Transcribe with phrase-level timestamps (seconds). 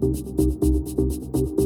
[0.00, 1.57] うん。